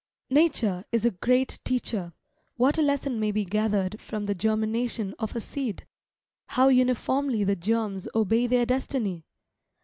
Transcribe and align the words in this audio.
Nature 0.31 0.83
is 0.91 1.05
a 1.05 1.11
great 1.11 1.59
teacher. 1.63 2.11
What 2.57 2.79
a 2.79 2.81
lesson 2.81 3.19
may 3.19 3.31
be 3.31 3.45
gathered 3.45 4.01
from 4.01 4.25
the 4.25 4.33
germination 4.33 5.13
of 5.19 5.35
a 5.35 5.39
seed; 5.39 5.85
how 6.47 6.69
uniformly 6.69 7.43
the 7.43 7.55
germs 7.55 8.07
obey 8.15 8.47
their 8.47 8.65
destiny. 8.65 9.27